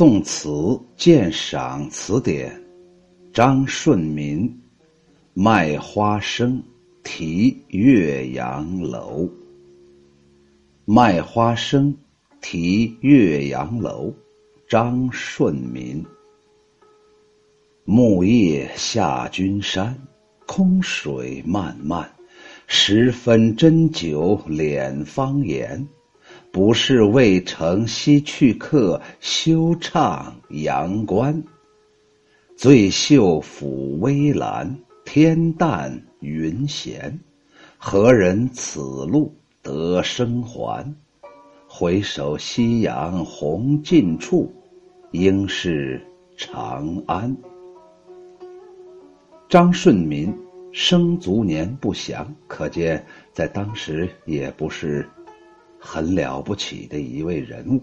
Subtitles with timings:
[0.00, 2.50] 宋词鉴赏词典》，
[3.34, 4.48] 张顺民
[5.34, 6.62] 《卖花生
[7.04, 9.24] 题岳阳楼》。
[10.86, 11.94] 卖花生
[12.40, 14.10] 题岳阳楼，
[14.66, 16.02] 张顺民。
[17.84, 19.94] 木叶下君山，
[20.46, 22.10] 空水漫漫，
[22.66, 25.86] 十分斟酒敛芳言。
[26.52, 31.42] 不是渭城西去客，休唱阳关。
[32.56, 37.18] 醉袖抚微澜，天淡云闲。
[37.78, 39.32] 何人此路
[39.62, 40.92] 得生还？
[41.68, 44.52] 回首夕阳红尽处，
[45.12, 46.04] 应是
[46.36, 47.34] 长安。
[49.48, 50.36] 张顺民
[50.72, 55.08] 生卒年不详，可见在当时也不是。
[55.80, 57.82] 很了不起的一位人物，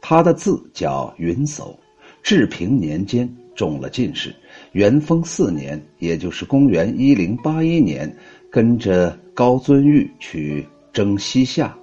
[0.00, 1.74] 他的字叫云叟，
[2.22, 4.34] 治平年间中了进士，
[4.72, 8.14] 元丰四年，也就是公元一零八一年，
[8.50, 11.74] 跟着高遵玉去征西夏，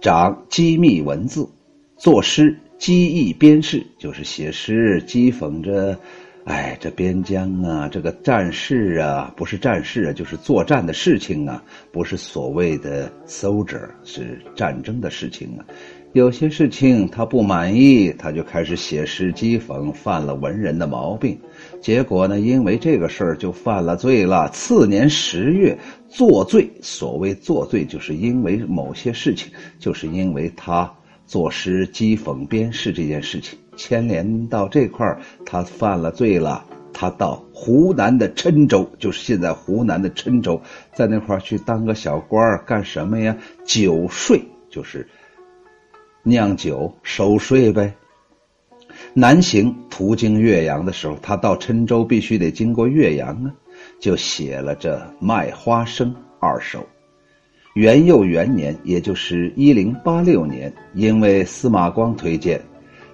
[0.00, 1.46] 掌机密文字，
[1.96, 5.98] 作诗机翼边事，就是写诗讥讽着。
[6.44, 11.62] 哎，这边疆啊，这个战事啊，不是战事啊，就是作战的事情啊，
[11.92, 15.64] 不是所谓的 soldier，是战争的事情啊。
[16.14, 21.38] 有些事情他不满意，他就开始写诗讥讽，犯了文人的毛病。
[21.80, 24.50] 结果呢，因为这个事儿就犯了罪了。
[24.50, 26.68] 次年十月，作罪。
[26.82, 30.92] 所谓作罪，就是因为某些事情，就是因为他
[31.24, 33.56] 作诗讥讽边事这件事情。
[33.76, 36.64] 牵连到这块儿，他犯了罪了。
[36.94, 40.60] 他到湖南的郴州，就是现在湖南的郴州，
[40.94, 43.34] 在那块儿去当个小官儿，干什么呀？
[43.64, 45.08] 酒税，就是
[46.22, 47.94] 酿酒收税呗。
[49.14, 53.50] 南行途经岳阳的时候，他到郴州必须得经过岳阳啊，
[53.98, 56.86] 就写了这《卖花生》二首。
[57.74, 62.62] 元佑元年，也就是一零八六年，因为司马光推荐。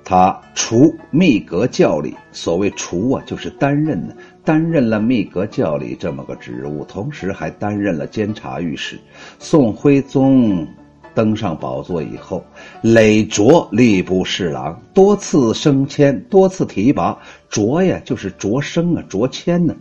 [0.04, 4.14] 他除密阁教理，所谓除啊，就是担任呢，
[4.44, 8.98] 担任了密阁教理这么个职务，同时还担任了监察御史。
[9.38, 10.66] 宋徽宗
[11.14, 12.44] 登上宝座以后，
[12.80, 17.18] 累擢吏部侍郎，多次升迁，多次提拔。
[17.50, 19.74] 擢呀，就是擢升啊，擢迁呢。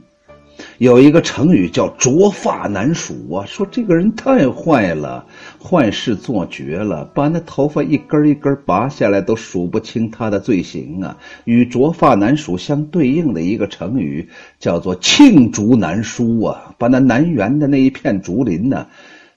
[0.79, 5.25] 有一个成语叫“卓发难数”啊，说这个人太坏了，
[5.61, 11.17] 坏事做绝了，把那头发一根一根拔下来都数不清他的罪行啊。
[11.45, 14.29] 与“卓发难数”相对应的一个成语
[14.59, 18.87] 叫做“罄竹难书”啊，把那南园的那一片竹林呢，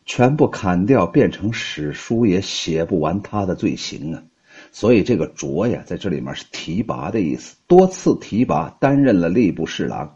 [0.07, 4.23] 全部砍掉，变成史书也写不完他的罪行啊。
[4.73, 10.07] 所以这个“卓”呀，在这里面是提拔的意思，多次提拔，担任了吏部侍郎。《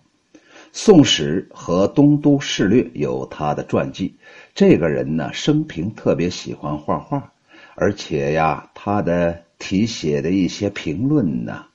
[0.76, 4.12] 宋史》和《东都事略》有他的传记。
[4.56, 7.32] 这个人呢，生平特别喜欢画画，
[7.76, 11.66] 而且呀，他的题写的一些评论呢，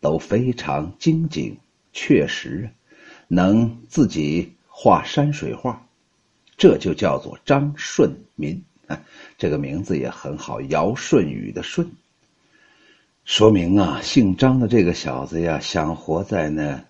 [0.00, 1.58] 都非常精警、
[1.92, 2.70] 确实，
[3.28, 5.86] 能自己画山水画，
[6.56, 8.64] 这就叫做张顺民。
[9.36, 11.86] 这个名字也很好，尧舜禹的舜，
[13.26, 16.82] 说明啊，姓张的这个小子呀，想活在那。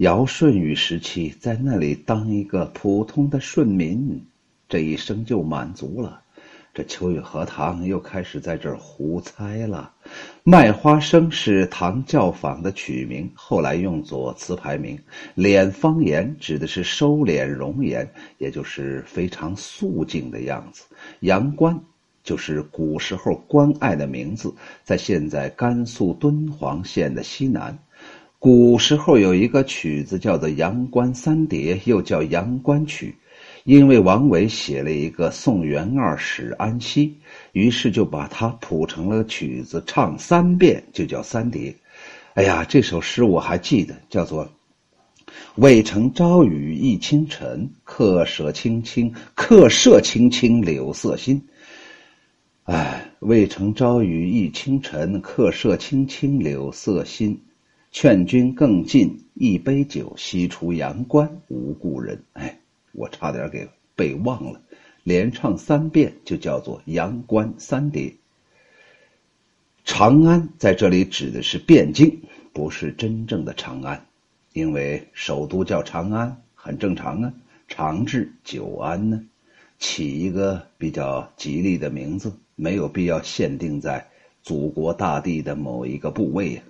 [0.00, 4.24] 尧舜禹时期，在那里当一个普通的顺民，
[4.66, 6.22] 这一生就满足了。
[6.72, 9.92] 这秋雨荷塘又开始在这儿胡猜了。
[10.42, 14.98] 卖花生是唐教坊的取名，后来用作词牌名。
[15.36, 20.82] 敛方言指的是收敛容颜，也就是非常肃静的样子。
[21.20, 21.78] 阳关
[22.24, 24.50] 就是古时候关隘的名字，
[24.82, 27.78] 在现在甘肃敦煌县的西南。
[28.40, 33.14] 古时候有一个曲子叫做《阳关三叠》，又叫《阳关曲》，
[33.64, 37.18] 因为王维写了一个送元二使安西，
[37.52, 41.76] 于是就把它谱成了曲子，唱三遍就叫三叠。
[42.32, 44.50] 哎呀，这首诗我还记得，叫做
[45.56, 51.46] “渭城朝雨浥轻尘，客舍青青，客舍青青柳色新。”
[52.64, 57.38] 哎，渭城朝雨浥轻尘，客舍青青柳色新。
[57.90, 62.22] 劝君更尽一杯酒，西出阳关无故人。
[62.34, 62.60] 哎，
[62.92, 64.60] 我差点给背忘了，
[65.02, 68.08] 连唱三遍就叫做《阳关三叠》。
[69.84, 72.20] 长安在这里指的是汴京，
[72.52, 74.06] 不是真正的长安，
[74.52, 77.32] 因为首都叫长安，很正常啊。
[77.66, 79.24] 长治久安呢，
[79.80, 84.08] 起一个比较吉利的名字，没有必要限定在
[84.42, 86.62] 祖国大地的某一个部位呀。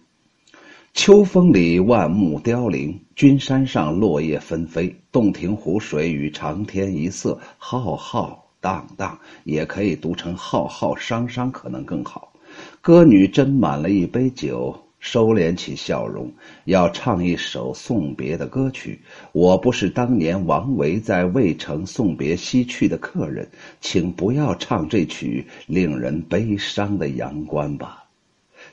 [0.93, 12.33] 秋风里万木凋零，君山上落叶纷飞，洞庭湖水与长天一色，浩浩荡荡，也可以读成浩浩汤汤，可能更好。
[12.81, 16.31] 歌女斟满了一杯酒，收敛起笑容，
[16.65, 19.01] 要唱一首送别的歌曲。
[19.33, 23.49] 我不是当年王维在渭城送别西去的客人，
[23.81, 28.00] 请不要唱这曲令人悲伤的阳关吧。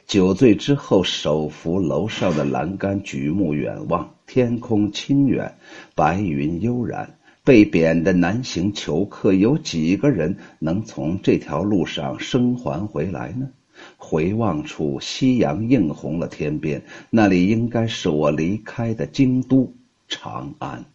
[0.08, 5.58] 酒醉之后，手扶楼上的栏杆，举目远望，天空清远，
[5.96, 7.18] 白云悠然。
[7.44, 13.50] 被贬的南行囚客，有几个人能从这条路上生还回来呢？
[13.98, 19.74] 回望处，夕阳映红了天边，那里应该是我离开的京都
[20.08, 20.86] 长安。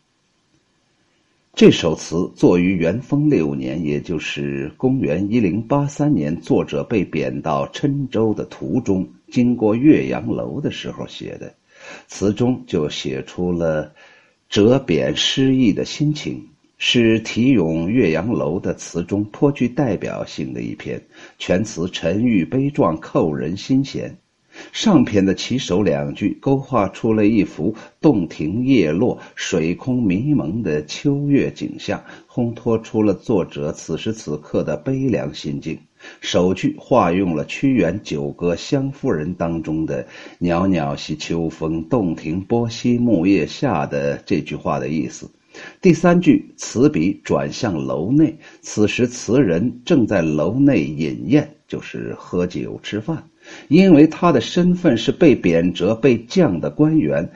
[1.54, 11.54] 这首词作于元丰六年，也就是公元一零八三年，作者被贬到郴州的途中，经过岳阳楼的时候写的。
[12.08, 13.92] 词中就写出了
[14.48, 16.42] 折贬失意的心情，
[16.78, 21.00] 是题咏岳阳楼的词中颇具代表性的一篇。
[21.38, 24.16] 全词沉郁悲壮，扣人心弦。
[24.70, 35.78] 上篇的起首两句勾画出了一幅洞庭叶落、水空迷蒙的秋月景象，烘托出了作者此时此刻的悲凉心境。
[36.20, 40.06] 首句化用了屈原《九歌·湘夫人》当中的
[40.40, 45.30] “袅袅兮秋风，洞庭波兮木叶下”的这句话的意思。
[45.80, 53.22] 第三句词笔转向楼内，此时词人正在楼内饮宴，就是喝酒吃饭。
[53.68, 57.30] 因为他的身份是被贬谪、被降的官员，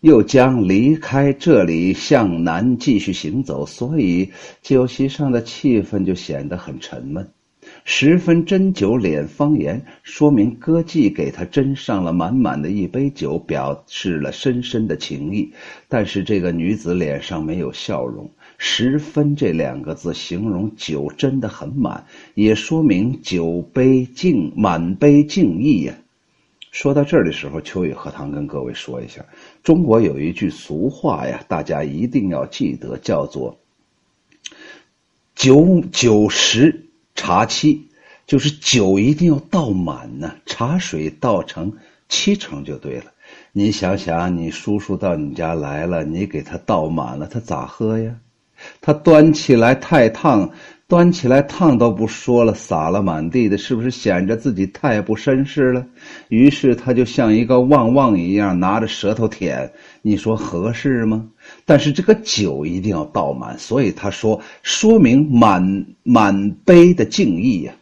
[0.00, 4.30] 又将离开这里向南继续行走，所以
[4.62, 7.28] 酒席上的气氛就显得很沉闷。
[7.84, 15.52] 十分斟酒敛方言，说明歌妓给他斟上了满满的一杯酒，表示了深深的情意。
[15.88, 18.30] 但是这个女子脸上没有笑容。
[18.62, 22.04] 十分这两个字形容酒真的很满，
[22.34, 25.94] 也说明酒杯敬满杯敬意呀。
[26.70, 29.24] 说到这儿的时候，秋雨荷塘跟各位说一下，
[29.62, 33.58] 中国有一句俗话呀，大家一定要记得，叫做
[35.34, 36.84] “酒酒十
[37.14, 37.88] 茶七”，
[38.28, 41.78] 就是酒一定要倒满呢，茶水倒成
[42.10, 43.06] 七成就对了。
[43.52, 48.16] 你想想，你叔叔到你家来了，你给他倒满了，他咋喝呀？
[48.80, 50.50] 他端起来太烫，
[50.88, 55.86] 端起来烫都不说了，洒了满地的，是不是显着自己太不绅士了？
[56.28, 59.70] 于是他就像一个旺旺一样，拿着舌头舔，
[60.02, 61.26] 你说合适吗？
[61.64, 67.72] 但是这个酒一定要倒满，所以他说，说明满满杯的敬意呀。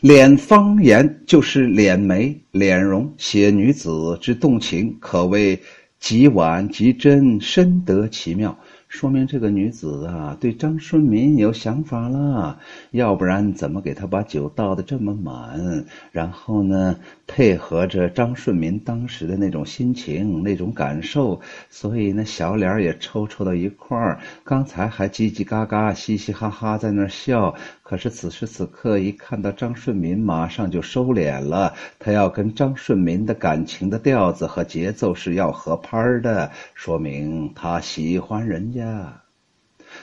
[0.00, 5.60] 脸方言就是脸眉、脸容，写女子之动情，可谓
[5.98, 8.56] 极婉极真，深得其妙。
[8.88, 12.58] 说明这个女子啊，对张顺民有想法了，
[12.90, 15.84] 要不然怎么给他把酒倒的这么满？
[16.10, 24.20] 然后呢，配合着张顺民当时的那种心情、那种感受，所以呢，小脸也抽抽到一块儿。
[24.42, 31.74] 刚才还叽叽嘎嘎、嘻嘻哈哈在那笑，可是此时此刻一看到张顺民，马上就收敛了。
[31.98, 38.77] 他要跟张顺民的感情的调子和节奏是要合拍的，说明他喜欢人家。
[38.78, 39.22] 呀，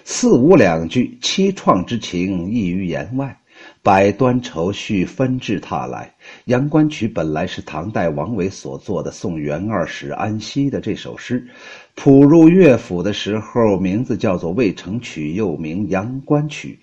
[0.04, 3.40] 四五两句凄怆之情溢于言外，
[3.82, 6.14] 百端愁绪纷至沓来。
[6.46, 11.48] 《阳关曲》本来是唐代王维所作的送元二使安西的这首诗，
[11.96, 16.78] 谱入乐府的时候，名字叫做《渭城曲》，又名《阳关曲》。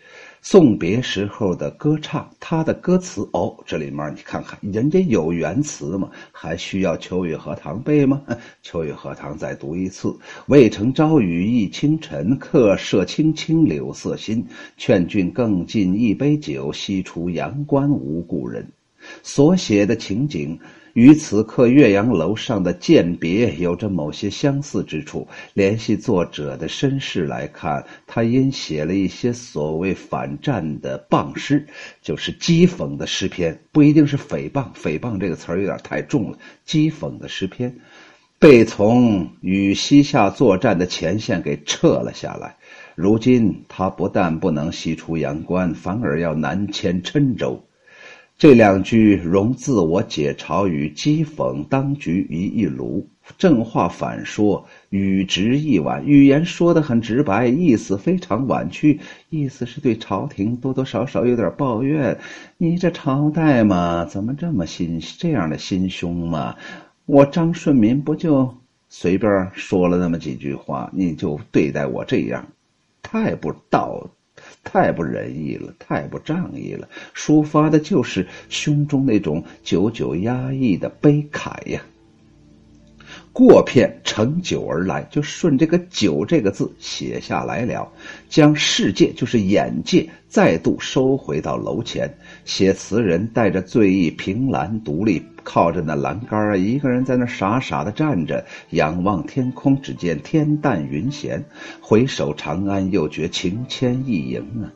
[0.44, 8.20] 送别时候的歌唱，他的歌词哦，这里面你看看，人家有原词吗，还需要秋雨荷塘背吗？
[8.60, 10.12] 秋雨荷塘再读一次：
[10.48, 14.44] 渭城朝雨浥轻尘，客舍青青柳色新。
[14.76, 18.66] 劝君更尽一杯酒，西出阳关无故人。
[19.22, 20.58] 所写的情景。
[20.94, 25.26] 与此刻岳阳楼上的饯别有着某些相似之处。
[25.54, 31.66] 联系作者的身世来看，他因写了一些所谓反战的谤诗，
[32.02, 34.66] 就是讥讽的诗篇，不一定是诽谤。
[34.74, 36.38] 诽谤这个词儿有点太重了。
[36.66, 37.74] 讥讽的诗篇，
[38.38, 42.56] 被从与西夏作战的前线给撤了下来。
[42.94, 47.64] 如今他不但不能西出阳关，反而要南迁郴州。
[48.42, 53.06] 这两句融自我解嘲与讥讽当局于一炉，
[53.38, 56.04] 正话反说，语直意婉。
[56.04, 58.98] 语言说得很直白，意思非常婉曲，
[59.30, 62.18] 意思是对朝廷多多少少有点抱怨。
[62.58, 66.56] 你这朝代嘛，怎么这么心这样的心胸嘛？
[67.06, 68.52] 我张顺民不就
[68.88, 72.44] 随便说了那么几句话，你就对待我这样，
[73.02, 74.10] 太不道德。
[74.64, 81.82] 太不仁义了，太不仗义了，抒发的就是胸中那种久久压抑的悲慨呀。
[83.32, 87.90] 过片乘酒而来，就顺这个“酒”这个字写下来了，
[88.28, 92.14] 将世界就是眼界再度收回到楼前。
[92.44, 101.42] 写词人带着醉意，凭栏独立，靠着那栏杆啊，一个人在那傻傻的站着，仰望天空，只见天淡云闲，
[101.80, 104.70] 回首长安，又觉情牵意萦啊。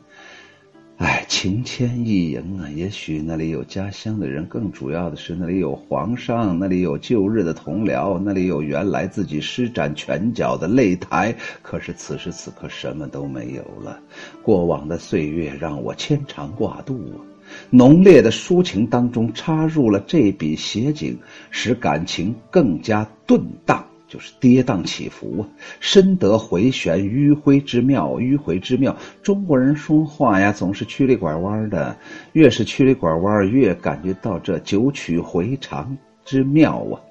[0.97, 2.67] 哎，情牵意萦啊！
[2.75, 11.35] 也许那里有家乡的人，更主要的是那里有皇上，那里有旧日的同僚，那里有原来自己施展拳脚的擂台。
[11.61, 13.99] 可是此时此刻什么都没有了，
[14.41, 17.21] 过往的岁月让我牵肠挂肚啊！
[17.69, 21.15] 浓烈的抒情当中插入了这笔写景，
[21.51, 23.86] 使感情更加顿荡。
[24.07, 25.43] 就是跌宕起伏啊，
[25.79, 28.95] 深得回旋迂回之妙，迂回之妙。
[29.21, 31.97] 中国人说话呀，总是曲里拐弯的，
[32.31, 37.01] 越是曲里拐弯，越感觉到这九曲回肠之妙啊。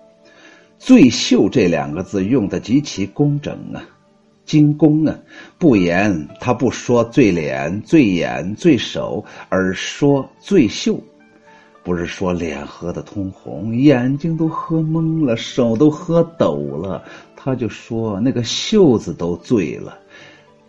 [0.78, 3.84] 最秀这两个字用的极其工整啊，
[4.44, 5.18] 精工啊。
[5.58, 10.98] 不言他不说最脸、最眼、最手，而说最秀。
[11.86, 17.00] 不是说脸喝得通红，眼睛都喝蒙了，手都喝抖了，
[17.36, 19.96] 他就说那个袖子都醉了，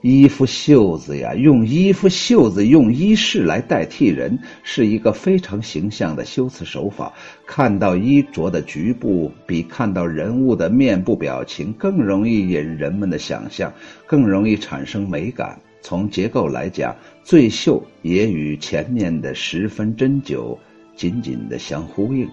[0.01, 7.11] 衣服袖子呀，用衣服袖子用衣饰来代替人，是一个非常形象的修辞手法。
[7.47, 13.73] 看到衣着的局部，比看到人物的面部表情更容易引人们的想象，
[14.05, 15.59] 更容易产生美感。
[15.81, 20.55] 从结构来讲，醉袖也与前面的十分针灸。
[20.97, 22.27] 紧紧的相呼应，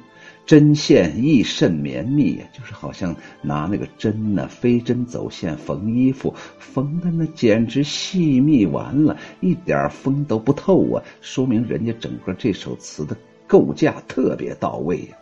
[0.46, 11.02] 针线亦甚绵密呀，就是好像拿那个针呢，飞针走线缝衣服，缝的那简直细密完了，一点风都不透啊！
[11.20, 13.14] 说明人家整个这首词的
[13.46, 15.16] 构架特别到位呀。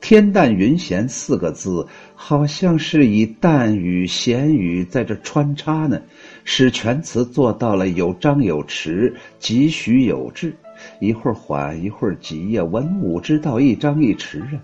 [0.00, 6.00] 天淡云闲四个字，好像是以淡语闲语在这穿插呢，
[6.44, 10.54] 使全词做到了有张有弛，几许有致。
[11.00, 14.60] 一会儿缓，一会儿急呀，文武之道一张一弛啊。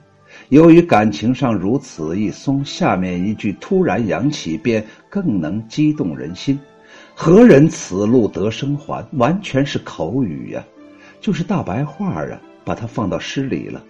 [0.51, 6.59] 由于感情上如此一松，下面一句突然扬起，便更能激动人心。
[7.15, 9.05] 何人此路得生还？
[9.13, 10.65] 完全是口语呀，
[11.21, 13.83] 就是大白话啊，把它放到诗里了，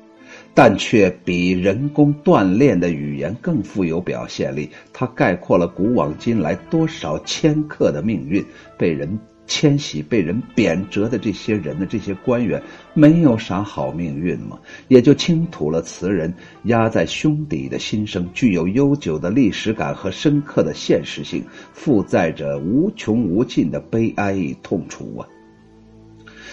[0.54, 4.70] 但却比人工锻炼的语言更富有表现力。
[4.92, 8.44] 它概括了古往今来多少迁客的命运，
[8.78, 9.18] 被人。
[9.50, 12.62] 迁徙被人贬谪的这些人的这些官员，
[12.94, 16.32] 没有啥好命运嘛，也就倾吐了词人
[16.66, 21.42] 压在胸底的心声，具有悠久的历史感和深刻的现实性，
[21.72, 25.26] 负载着无穷无尽的悲哀与痛楚啊。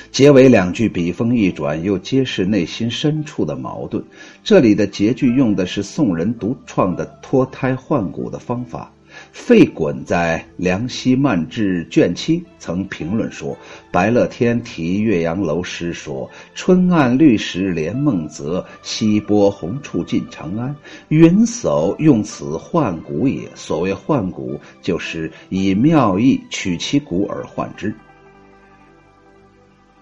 [0.09, 4.03] 结尾两句笔锋一转，又揭示内心深处的矛盾。
[4.43, 8.91] 这里的结句用的是宋人独创的脱胎换骨的方法。
[9.39, 13.55] 费衮在《梁溪漫志》卷七曾评论说
[13.93, 20.75] ：“白乐天题岳阳楼诗说：‘春暗绿时连梦泽，西波红处近长安。’
[21.09, 23.47] 云叟用此换骨也。
[23.55, 27.93] 所谓换骨，就是以妙意取其骨而换之。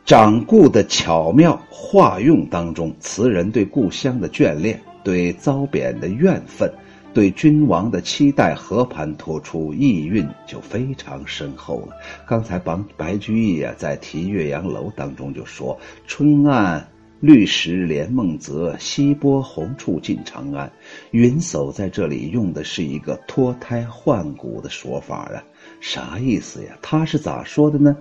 [0.06, 6.72] 掌故的巧妙化用当中，词人对故乡的眷恋，对遭贬的怨愤。”
[7.16, 11.96] 对君王的期待和盘托出，意蕴就非常深厚了。
[12.28, 16.86] 刚才白白居易啊，在题岳阳楼当中就说：“春暗
[17.22, 20.70] 绿时连梦泽，西波红处近长安。”
[21.12, 25.42] 云叟在这里用的是一个脱胎换骨的说法啊，
[25.80, 26.78] 啥意思呀？
[26.82, 27.96] 他是咋说的呢？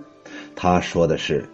[0.57, 1.47] 他说的是：“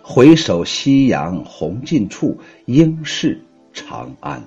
[0.00, 3.42] 回首夕阳红尽处，应是
[3.72, 4.40] 长安。”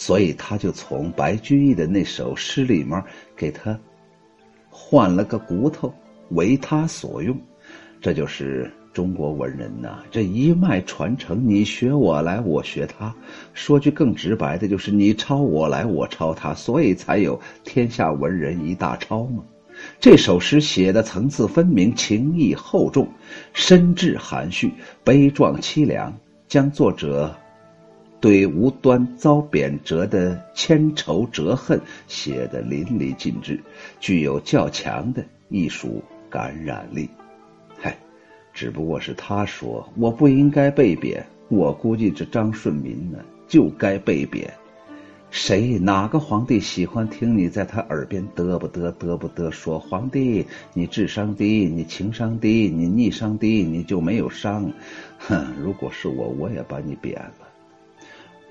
[0.00, 3.04] 所以他就从白居易的那首诗里面
[3.36, 3.78] 给他
[4.70, 5.92] 换了个骨头，
[6.30, 7.38] 为他所用。
[8.00, 13.14] 这就是中国文人呐，这一脉传承，你学我来，我学他。
[13.52, 19.44] 说句更直白的，就是你抄我来，我抄他，所以才有天下文人一大抄嘛。
[20.00, 23.06] 这首诗写的层次分明，情意厚重，
[23.52, 24.72] 深挚含蓄，
[25.04, 26.10] 悲壮凄凉。
[26.48, 27.32] 将作者
[28.20, 33.58] 对无端遭贬谪的千愁折恨写得淋漓尽致，
[33.98, 37.08] 具有较强的艺术感染力。
[37.78, 37.96] 嗨，
[38.52, 44.52] 只不过是他说我不应该被贬，我估计这张顺民呢就该被贬。
[45.30, 54.70] 谁哪个皇帝喜欢听你在他耳边嘚不嘚嘚不嘚说皇帝你智商低你情商低你逆商低你就没有商，
[55.20, 55.54] 哼！
[55.62, 57.49] 如果是我，我也把你贬了。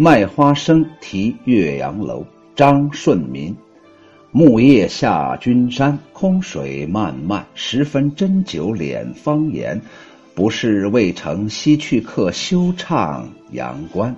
[0.02, 2.26] 卖花生题岳阳楼，
[2.56, 3.54] 张顺民。
[4.32, 7.46] 木叶下君山，空水漫漫。
[7.54, 9.82] 十分斟酒敛芳言，
[10.34, 14.16] 不是未成西去客，休唱阳关。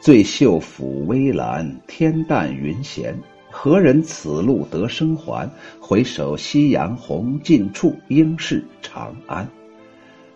[0.00, 3.18] 醉袖抚微澜，天淡云闲。
[3.50, 5.50] 何人此路得生还？
[5.80, 9.48] 回首夕阳红尽处，应是长安。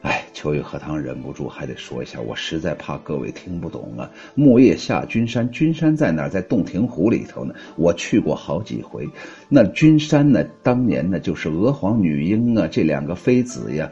[0.02, 4.10] 哎，秋雨荷塘忍不住还得说一下，我实在怕各位听不懂啊。
[4.34, 6.30] 木叶下君山，君山在哪儿？
[6.30, 7.54] 在洞庭湖里头呢。
[7.76, 9.06] 我去过好几回。
[9.50, 10.42] 那君山呢？
[10.62, 13.90] 当年呢，就是娥皇、女英啊，这两个妃子呀。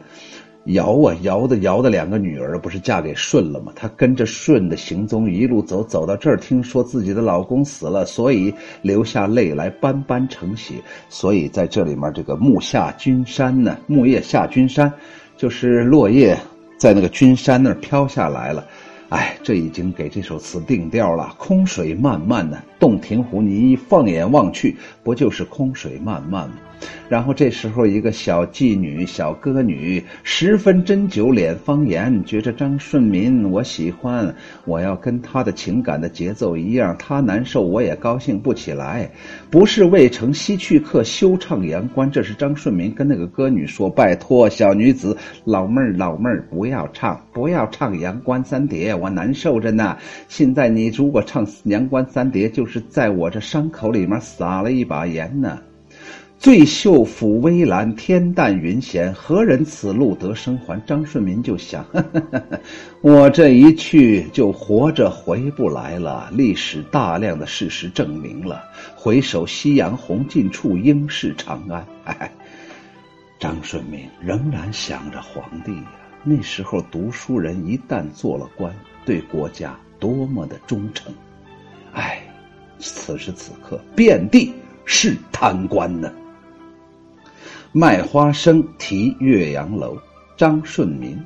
[0.65, 3.73] 尧啊，尧的尧的两个女儿不是嫁给舜了吗？
[3.77, 10.75] 她跟着舜的行踪一路走，走到这儿，听说自己的老公死了，所以流下泪来，斑斑成血。
[11.11, 14.93] 所以在这里面，这个木下君山呢，木叶下君山，
[15.39, 16.37] 就是落叶
[16.77, 18.67] 在那个君山那儿飘下来了。
[19.11, 21.33] 哎，这已经给这首词定调了。
[21.39, 26.57] 空水漫漫呢，洞庭湖，你一放眼望去，不就是空水漫漫吗？
[27.09, 34.35] 然后这时候，一个小妓女、小歌女，十分斟酒敛方言，觉着张顺民我喜欢，
[34.67, 39.11] 我要跟他的情感的节奏一样，他难受我也高兴不起来。
[39.51, 42.11] 不是未成西去客，休唱阳关。
[42.11, 49.97] 这是张顺民跟那个歌女说：“拜托，小女子，老妹儿，老妹儿，不要唱，不要唱阳关三叠，我难受着呢。
[50.29, 55.59] 现在你如果唱阳关三叠，就是在我这伤口里面撒了一把盐呢。”
[56.39, 59.13] 醉袖抚微澜，天淡云闲。
[59.13, 60.81] 何人此路得生还？
[60.87, 61.85] 张顺民就想：
[63.03, 66.31] 我这一去就活着回不来了。
[66.33, 68.63] 历史大量的事实证明了，
[68.95, 71.85] 回首夕阳红尽处，应是长安。
[72.05, 72.31] 哎，
[73.41, 75.93] 张顺民仍然想着皇帝呀。
[76.23, 78.73] 那时候读书人一旦做了官，
[79.05, 81.13] 对国家多么的忠诚。
[81.95, 82.23] 哎，
[82.79, 84.53] 此时此刻，遍地
[84.85, 86.09] 是贪官呢。
[87.73, 89.99] 卖花生题岳阳楼，
[90.39, 91.19] 张顺民。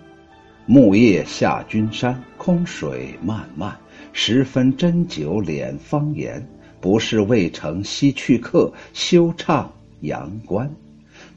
[0.67, 3.77] 木叶下君山，空水漫漫。
[4.13, 6.45] 十分斟酒敛芳言，
[6.81, 9.67] 不是未成西去客，休怅
[10.01, 10.69] 阳关。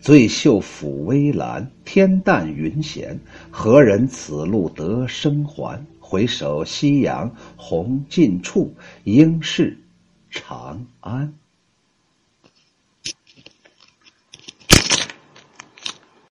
[0.01, 3.17] 醉袖抚微澜，天淡云闲。
[3.51, 5.79] 何人此路得生还？
[5.99, 9.77] 回首夕阳红尽处，应是
[10.31, 11.31] 长安。